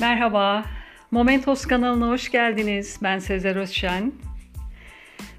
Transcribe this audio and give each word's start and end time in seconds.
Merhaba, 0.00 0.64
Momentos 1.10 1.66
kanalına 1.66 2.08
hoş 2.08 2.30
geldiniz. 2.30 2.98
Ben 3.02 3.18
Sezer 3.18 3.56
Özşen. 3.56 4.12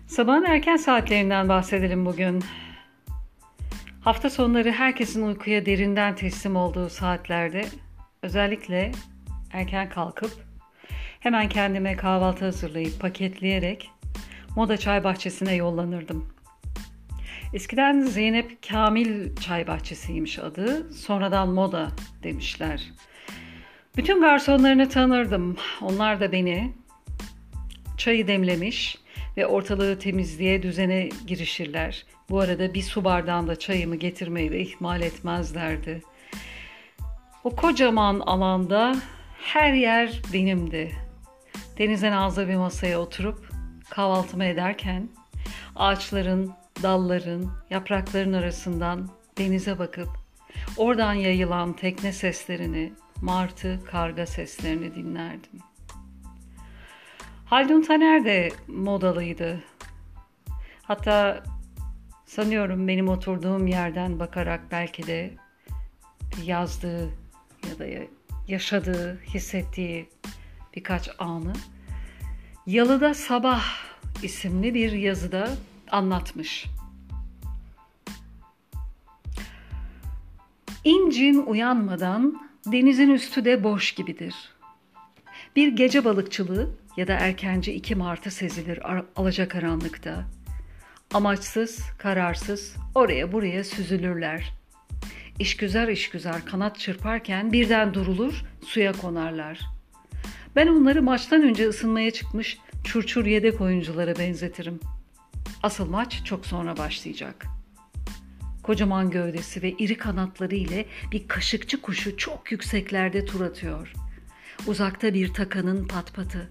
Sabahın 0.08 0.44
erken 0.44 0.78
saatlerinden 0.78 1.50
bahsedelim 1.50 2.06
bugün. 2.06 2.44
Hafta 4.02 4.30
sonları 4.30 4.72
herkesin 4.72 5.28
uykuya 5.28 5.66
derinden 5.66 6.16
teslim 6.16 6.56
olduğu 6.56 6.90
saatlerde 6.90 7.66
özellikle 8.22 8.92
erken 9.54 9.90
kalkıp 9.90 10.32
hemen 11.20 11.50
kendime 11.50 11.96
kahvaltı 11.96 12.46
hazırlayıp 12.46 13.00
paketleyerek 13.00 13.90
Moda 14.56 14.78
Çay 14.78 15.04
Bahçesi'ne 15.04 15.56
yollanırdım. 15.56 16.34
Eskiden 17.54 18.02
Zeynep 18.02 18.70
Kamil 18.70 19.36
Çay 19.36 19.68
Bahçesi'ymiş 19.68 20.40
adı. 20.40 20.94
Sonradan 20.94 21.50
Moda 21.50 21.92
demişler. 22.24 22.92
Bütün 23.98 24.22
garsonlarını 24.22 24.90
tanırdım. 24.90 25.58
Onlar 25.82 26.20
da 26.20 26.32
beni. 26.32 26.72
Çayı 27.98 28.28
demlemiş 28.28 28.98
ve 29.38 29.48
ortalığı 29.48 30.00
temizliğe, 30.00 30.64
düzene 30.64 31.10
girişirler. 31.28 32.06
Bu 32.30 32.40
arada 32.40 32.74
bir 32.74 32.82
su 32.82 33.04
bardağında 33.04 33.56
çayımı 33.56 33.96
getirmeyi 33.96 34.52
de 34.52 34.60
ihmal 34.60 35.02
etmezlerdi. 35.02 36.02
O 37.44 37.56
kocaman 37.56 38.20
alanda 38.20 38.96
her 39.38 39.74
yer 39.74 40.22
benimdi. 40.34 40.92
Denizden 41.78 42.12
ağzı 42.12 42.48
bir 42.48 42.56
masaya 42.56 43.00
oturup 43.00 43.50
kahvaltımı 43.90 44.46
ederken 44.46 45.10
ağaçların, 45.76 46.54
dalların, 46.84 47.52
yaprakların 47.70 48.34
arasından 48.34 49.10
denize 49.38 49.80
bakıp 49.80 50.10
oradan 50.78 51.14
yayılan 51.14 51.74
tekne 51.74 52.14
seslerini, 52.14 52.94
martı, 53.22 53.80
karga 53.92 54.26
seslerini 54.26 54.96
dinlerdim. 54.96 55.60
Haldun 57.46 57.82
Taner 57.82 58.26
de 58.26 58.50
modalıydı. 58.68 59.64
Hatta 60.84 61.44
sanıyorum 62.26 62.88
benim 62.88 63.10
oturduğum 63.10 63.68
yerden 63.68 64.20
bakarak 64.20 64.62
belki 64.72 65.08
de 65.08 65.34
yazdığı 66.46 67.10
ya 67.70 67.80
da 67.80 67.86
yaşadığı, 68.48 69.22
hissettiği 69.22 70.10
birkaç 70.76 71.10
anı 71.20 71.54
Yalıda 72.68 73.14
Sabah 73.14 73.64
isimli 74.24 74.74
bir 74.74 74.92
yazıda 74.92 75.50
anlatmış. 75.92 76.66
İncin 80.84 81.46
uyanmadan 81.46 82.51
denizin 82.66 83.10
üstü 83.10 83.46
de 83.46 83.64
boş 83.64 83.92
gibidir. 83.92 84.36
Bir 85.56 85.68
gece 85.68 86.06
balıkçılığı 86.06 86.70
ya 86.98 87.08
da 87.08 87.14
erkence 87.14 87.74
iki 87.74 87.96
martı 87.96 88.32
sezilir 88.32 88.80
alacakaranlıkta. 89.16 90.26
Amaçsız, 91.14 91.80
kararsız 91.98 92.76
oraya 92.96 93.32
buraya 93.32 93.64
süzülürler. 93.64 94.54
İşgüzar 95.40 95.88
işgüzar 95.88 96.46
kanat 96.46 96.80
çırparken 96.80 97.52
birden 97.52 97.94
durulur, 97.94 98.44
suya 98.66 98.92
konarlar. 98.92 99.60
Ben 100.56 100.68
onları 100.68 101.02
maçtan 101.04 101.42
önce 101.42 101.68
ısınmaya 101.68 102.12
çıkmış 102.12 102.58
çurçur 102.84 103.26
yedek 103.26 103.62
oyunculara 103.62 104.16
benzetirim. 104.16 104.80
Asıl 105.64 105.90
maç 105.90 106.22
çok 106.26 106.46
sonra 106.46 106.78
başlayacak.'' 106.78 107.61
Kocaman 108.64 109.10
gövdesi 109.10 109.62
ve 109.62 109.72
iri 109.72 109.98
kanatları 109.98 110.56
ile 110.56 110.86
bir 111.12 111.28
kaşıkçı 111.28 111.82
kuşu 111.82 112.18
çok 112.18 112.52
yükseklerde 112.52 113.26
tur 113.26 113.42
atıyor. 113.42 113.94
Uzakta 114.68 115.14
bir 115.14 115.34
takanın 115.34 115.88
patpatı. 115.88 116.50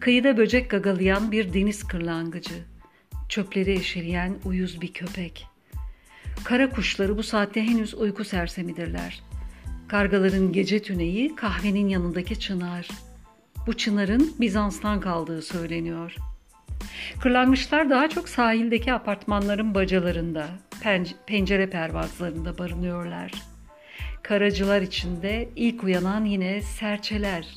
Kıyıda 0.00 0.36
böcek 0.36 0.70
gagalayan 0.70 1.32
bir 1.32 1.54
deniz 1.54 1.84
kırlangıcı. 1.84 2.64
Çöpleri 3.28 3.72
eşeleyen 3.72 4.36
uyuz 4.44 4.80
bir 4.80 4.92
köpek. 4.92 5.46
Kara 6.44 6.70
kuşları 6.70 7.18
bu 7.18 7.22
saatte 7.22 7.62
henüz 7.62 7.94
uyku 7.94 8.24
sersemidirler. 8.24 9.22
Kargaların 9.88 10.52
gece 10.52 10.82
tüneyi 10.82 11.34
kahvenin 11.36 11.88
yanındaki 11.88 12.40
çınar. 12.40 12.88
Bu 13.66 13.76
çınarın 13.76 14.34
Bizans'tan 14.40 15.00
kaldığı 15.00 15.42
söyleniyor. 15.42 16.16
Kırlangıçlar 17.20 17.90
daha 17.90 18.08
çok 18.08 18.28
sahildeki 18.28 18.92
apartmanların 18.92 19.74
bacalarında, 19.74 20.48
pencere 21.26 21.70
pervazlarında 21.70 22.58
barınıyorlar. 22.58 23.32
Karacılar 24.22 24.82
içinde 24.82 25.48
ilk 25.56 25.84
uyanan 25.84 26.24
yine 26.24 26.62
serçeler. 26.62 27.56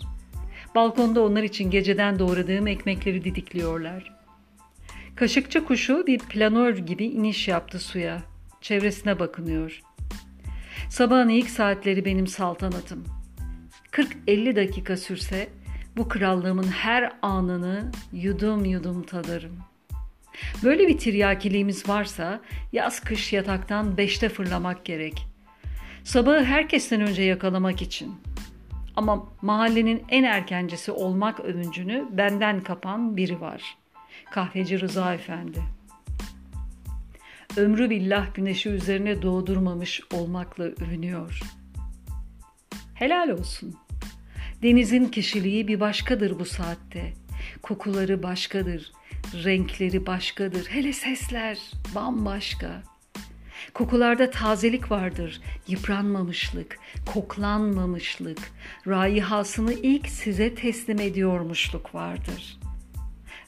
Balkonda 0.76 1.22
onlar 1.22 1.44
için 1.44 1.72
geceden 1.72 2.20
doğradığım 2.20 2.68
ekmekleri 2.68 3.24
didikliyorlar. 3.24 4.20
Kaşıkçı 5.16 5.66
kuşu 5.66 6.08
bir 6.08 6.20
planör 6.20 6.78
gibi 6.78 7.06
iniş 7.06 7.48
yaptı 7.48 7.80
suya. 7.80 8.22
Çevresine 8.62 9.20
bakınıyor. 9.20 9.82
Sabahın 10.90 11.30
ilk 11.30 11.50
saatleri 11.50 12.06
benim 12.06 12.28
saltanatım. 12.28 13.04
40-50 13.92 14.56
dakika 14.56 14.98
sürse 14.98 15.50
bu 15.98 16.08
krallığımın 16.08 16.68
her 16.68 17.12
anını 17.22 17.92
yudum 18.14 18.66
yudum 18.66 19.04
tadarım.'' 19.04 19.69
Böyle 20.64 20.88
bir 20.88 20.98
tiryakiliğimiz 20.98 21.90
varsa 21.90 22.42
yaz 22.72 23.00
kış 23.00 23.34
yataktan 23.34 23.98
beşte 23.98 24.30
fırlamak 24.30 24.86
gerek. 24.86 25.28
Sabahı 26.04 26.44
herkesten 26.44 27.02
önce 27.02 27.24
yakalamak 27.24 27.82
için. 27.82 28.16
Ama 28.96 29.28
mahallenin 29.42 30.04
en 30.10 30.24
erkencisi 30.24 30.92
olmak 30.92 31.40
övüncünü 31.40 32.08
benden 32.12 32.62
kapan 32.62 33.18
biri 33.18 33.42
var. 33.42 33.78
Kahveci 34.32 34.80
Rıza 34.80 35.14
Efendi. 35.14 35.60
Ömrü 37.58 37.90
billah 37.90 38.36
güneşi 38.36 38.70
üzerine 38.70 39.22
doğdurmamış 39.22 40.02
olmakla 40.14 40.64
övünüyor. 40.64 41.40
Helal 42.94 43.30
olsun. 43.30 43.76
Denizin 44.64 45.06
kişiliği 45.06 45.68
bir 45.68 45.80
başkadır 45.80 46.40
bu 46.40 46.46
saatte. 46.46 47.14
Kokuları 47.62 48.24
başkadır, 48.24 48.92
renkleri 49.34 50.06
başkadır. 50.06 50.66
Hele 50.70 50.94
sesler 50.94 51.58
bambaşka. 51.96 52.84
Kokularda 53.74 54.30
tazelik 54.30 54.92
vardır, 54.92 55.42
yıpranmamışlık, 55.68 56.80
koklanmamışlık, 57.06 58.52
raihasını 58.88 59.74
ilk 59.74 60.08
size 60.08 60.56
teslim 60.56 61.00
ediyormuşluk 61.00 61.96
vardır. 61.96 62.60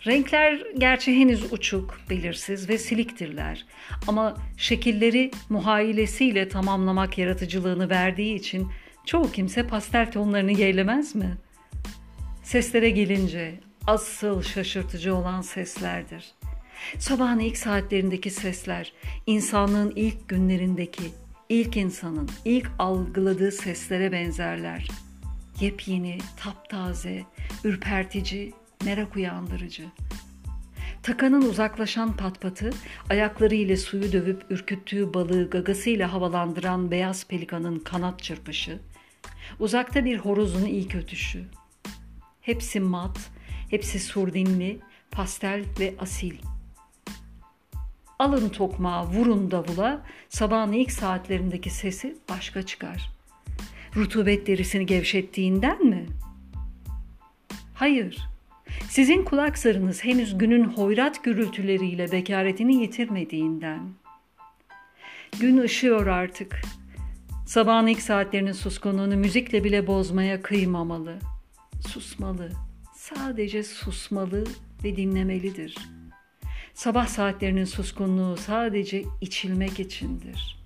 Renkler 0.08 0.62
gerçi 0.78 1.16
henüz 1.16 1.54
uçuk, 1.54 2.00
belirsiz 2.10 2.70
ve 2.70 2.78
siliktirler 2.78 3.66
ama 4.08 4.38
şekilleri 4.58 5.32
muhayilesiyle 5.50 6.50
tamamlamak 6.50 7.18
yaratıcılığını 7.18 7.90
verdiği 7.90 8.36
için 8.36 8.68
çoğu 9.06 9.32
kimse 9.32 9.68
pastel 9.68 10.12
tonlarını 10.12 10.52
yeğlemez 10.52 11.16
mi? 11.16 11.38
Seslere 12.44 12.90
gelince 12.90 13.60
asıl 13.88 14.42
şaşırtıcı 14.42 15.16
olan 15.16 15.42
seslerdir. 15.42 16.26
Sabahın 17.00 17.40
ilk 17.40 17.58
saatlerindeki 17.58 18.30
sesler, 18.30 18.94
insanlığın 19.26 19.94
ilk 19.96 20.30
günlerindeki, 20.30 21.12
ilk 21.50 21.78
insanın 21.78 22.30
ilk 22.46 22.72
algıladığı 22.80 23.52
seslere 23.52 24.12
benzerler. 24.12 24.88
Yepyeni, 25.60 26.18
taptaze, 26.38 27.24
ürpertici, 27.64 28.54
merak 28.86 29.16
uyandırıcı. 29.16 29.86
Takanın 31.04 31.42
uzaklaşan 31.42 32.18
patpatı, 32.18 32.70
ayakları 33.10 33.56
ile 33.56 33.78
suyu 33.78 34.12
dövüp 34.12 34.46
ürküttüğü 34.50 35.14
balığı 35.14 35.50
gagasıyla 35.50 36.14
havalandıran 36.14 36.92
beyaz 36.92 37.28
pelikanın 37.28 37.80
kanat 37.80 38.24
çırpışı, 38.24 38.80
uzakta 39.60 40.06
bir 40.06 40.18
horozun 40.18 40.66
ilk 40.66 40.96
ötüşü. 40.96 41.46
Hepsi 42.42 42.80
mat, 42.80 43.20
Hepsi 43.72 44.00
surdinli, 44.00 44.80
pastel 45.12 45.64
ve 45.80 45.94
asil. 46.00 46.34
Alın 48.20 48.50
tokmağı, 48.50 49.06
vurun 49.06 49.52
davula, 49.52 50.02
sabahın 50.30 50.72
ilk 50.72 50.92
saatlerindeki 50.92 51.70
sesi 51.70 52.18
başka 52.30 52.64
çıkar. 52.64 53.10
Rutubet 53.96 54.48
derisini 54.48 54.86
gevşettiğinden 54.86 55.86
mi? 55.86 56.06
Hayır. 57.74 58.18
Sizin 58.90 59.24
kulak 59.24 59.58
zarınız 59.58 60.04
henüz 60.04 60.38
günün 60.38 60.64
hoyrat 60.64 61.24
gürültüleriyle 61.24 62.12
bekaretini 62.12 62.76
yitirmediğinden. 62.76 63.80
Gün 65.40 65.58
ışıyor 65.58 66.08
artık. 66.08 66.62
Sabahın 67.46 67.88
ilk 67.88 68.02
saatlerinin 68.02 68.52
suskunluğunu 68.52 69.16
müzikle 69.16 69.64
bile 69.64 69.88
bozmaya 69.88 70.42
kıymamalı. 70.42 71.20
Susmalı, 71.88 72.52
sadece 73.16 73.64
susmalı 73.64 74.44
ve 74.84 74.96
dinlemelidir. 74.96 75.78
Sabah 76.74 77.08
saatlerinin 77.08 77.66
suskunluğu 77.66 78.38
sadece 78.38 79.04
içilmek 79.22 79.80
içindir. 79.80 80.62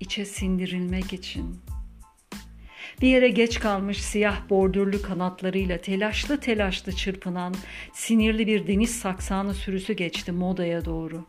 İçe 0.00 0.24
sindirilmek 0.24 1.12
için. 1.12 1.60
Bir 3.00 3.08
yere 3.08 3.28
geç 3.28 3.60
kalmış 3.60 4.02
siyah 4.02 4.50
bordürlü 4.50 5.02
kanatlarıyla 5.02 5.78
telaşlı 5.78 6.40
telaşlı 6.40 6.92
çırpınan 6.92 7.54
sinirli 7.92 8.46
bir 8.46 8.66
deniz 8.66 8.98
saksanı 8.98 9.54
sürüsü 9.54 9.92
geçti 9.92 10.32
modaya 10.32 10.84
doğru. 10.84 11.26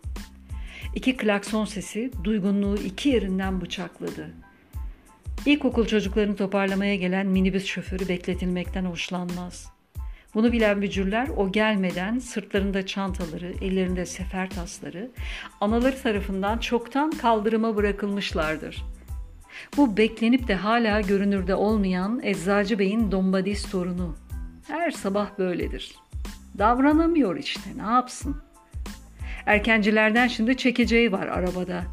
İki 0.95 1.17
klakson 1.17 1.65
sesi 1.65 2.11
duygunluğu 2.23 2.77
iki 2.77 3.09
yerinden 3.09 3.61
bıçakladı. 3.61 4.33
İlkokul 5.45 5.87
çocuklarını 5.87 6.35
toparlamaya 6.35 6.95
gelen 6.95 7.27
minibüs 7.27 7.65
şoförü 7.65 8.07
bekletilmekten 8.07 8.85
hoşlanmaz. 8.85 9.74
Bunu 10.35 10.51
bilen 10.51 10.81
bücürler 10.81 11.27
o 11.37 11.51
gelmeden 11.51 12.19
sırtlarında 12.19 12.85
çantaları, 12.85 13.53
ellerinde 13.61 14.05
sefer 14.05 14.49
tasları, 14.49 15.11
anaları 15.61 16.01
tarafından 16.01 16.57
çoktan 16.57 17.11
kaldırıma 17.11 17.75
bırakılmışlardır. 17.75 18.83
Bu 19.77 19.97
beklenip 19.97 20.47
de 20.47 20.55
hala 20.55 21.01
görünürde 21.01 21.55
olmayan 21.55 22.19
Eczacı 22.23 22.79
Bey'in 22.79 23.11
dombadis 23.11 23.71
torunu. 23.71 24.15
Her 24.67 24.91
sabah 24.91 25.39
böyledir. 25.39 25.95
Davranamıyor 26.57 27.37
işte 27.37 27.69
ne 27.75 27.91
yapsın? 27.91 28.41
Erkencilerden 29.45 30.27
şimdi 30.27 30.57
çekeceği 30.57 31.11
var 31.11 31.27
arabada. 31.27 31.83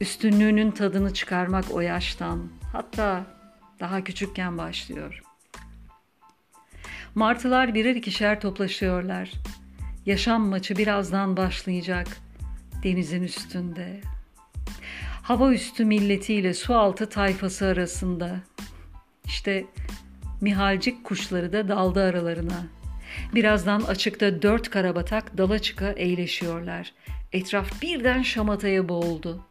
Üstünlüğünün 0.00 0.70
tadını 0.70 1.14
çıkarmak 1.14 1.64
o 1.72 1.80
yaştan. 1.80 2.48
Hatta 2.72 3.24
daha 3.80 4.04
küçükken 4.04 4.58
başlıyor.'' 4.58 5.29
Martılar 7.14 7.74
birer 7.74 7.94
ikişer 7.94 8.40
toplaşıyorlar. 8.40 9.30
Yaşam 10.06 10.42
maçı 10.42 10.76
birazdan 10.76 11.36
başlayacak. 11.36 12.06
Denizin 12.82 13.22
üstünde. 13.22 14.00
Hava 15.22 15.52
üstü 15.52 15.84
milletiyle 15.84 16.54
su 16.54 16.74
altı 16.74 17.08
tayfası 17.08 17.66
arasında. 17.66 18.36
İşte 19.24 19.64
mihalcik 20.40 21.04
kuşları 21.04 21.52
da 21.52 21.68
daldı 21.68 22.02
aralarına. 22.02 22.66
Birazdan 23.34 23.80
açıkta 23.80 24.42
dört 24.42 24.70
karabatak 24.70 25.38
dala 25.38 25.58
çıka 25.58 25.90
eğleşiyorlar. 25.90 26.92
Etraf 27.32 27.82
birden 27.82 28.22
şamataya 28.22 28.88
boğuldu. 28.88 29.44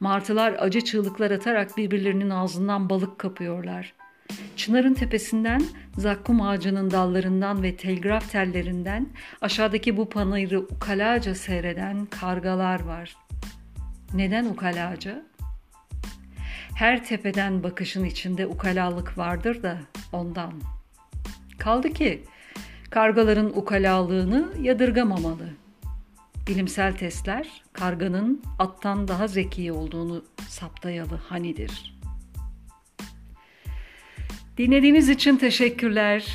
Martılar 0.00 0.56
acı 0.58 0.80
çığlıklar 0.80 1.30
atarak 1.30 1.76
birbirlerinin 1.76 2.30
ağzından 2.30 2.90
balık 2.90 3.18
kapıyorlar. 3.18 3.94
Çınarın 4.56 4.94
tepesinden, 4.94 5.62
zakkum 5.98 6.42
ağacının 6.42 6.90
dallarından 6.90 7.62
ve 7.62 7.76
telgraf 7.76 8.30
tellerinden 8.30 9.08
aşağıdaki 9.40 9.96
bu 9.96 10.08
panayırı 10.10 10.60
ukalaca 10.60 11.34
seyreden 11.34 12.06
kargalar 12.06 12.80
var. 12.80 13.16
Neden 14.14 14.44
ukalaca? 14.44 15.22
Her 16.74 17.04
tepeden 17.04 17.62
bakışın 17.62 18.04
içinde 18.04 18.46
ukalalık 18.46 19.18
vardır 19.18 19.62
da 19.62 19.78
ondan. 20.12 20.52
Kaldı 21.58 21.92
ki 21.92 22.24
kargaların 22.90 23.58
ukalalığını 23.58 24.48
yadırgamamalı. 24.60 25.48
Bilimsel 26.48 26.96
testler 26.96 27.62
karganın 27.72 28.42
attan 28.58 29.08
daha 29.08 29.28
zeki 29.28 29.72
olduğunu 29.72 30.24
saptayalı 30.48 31.16
hanidir.'' 31.16 31.95
Dinlediğiniz 34.58 35.08
için 35.08 35.36
teşekkürler. 35.36 36.26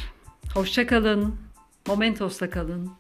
Hoşçakalın. 0.53 1.35
Momentos'ta 1.87 2.49
kalın. 2.49 2.91